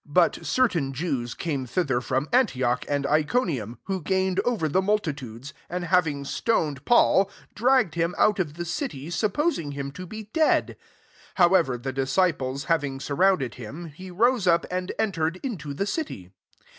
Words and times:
19 0.03 0.13
But 0.15 0.47
certain 0.47 0.93
Jews 0.93 1.35
came 1.35 1.67
thither 1.67 2.01
from 2.01 2.27
Antioch 2.33 2.85
and 2.89 3.05
Ico 3.05 3.43
nium; 3.45 3.77
who 3.83 4.01
gained 4.01 4.39
over 4.39 4.67
the 4.67 4.81
multitudes, 4.81 5.53
and 5.69 5.83
having 5.83 6.25
stoned 6.25 6.83
Paul) 6.85 7.29
dragged 7.53 7.93
him 7.93 8.15
out 8.17 8.39
of 8.39 8.55
the 8.55 8.65
city, 8.65 9.11
supposing 9.11 9.73
him 9.73 9.91
to 9.91 10.07
be 10.07 10.23
dead. 10.33 10.75
20 11.35 11.51
Ifowever, 11.53 11.83
the 11.83 11.93
disciples 11.93 12.63
hav 12.63 12.83
ing 12.83 12.99
surrounded 12.99 13.53
him, 13.61 13.89
he 13.89 14.09
rose 14.09 14.47
up, 14.47 14.65
and 14.71 14.91
entered 14.97 15.39
into 15.43 15.71
the 15.71 15.85
city. 15.85 16.31